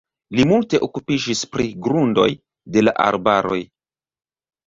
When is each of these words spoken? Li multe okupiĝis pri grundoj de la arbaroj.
Li 0.37 0.43
multe 0.51 0.79
okupiĝis 0.87 1.43
pri 1.55 1.67
grundoj 1.87 2.27
de 2.77 2.85
la 2.87 2.93
arbaroj. 3.05 3.61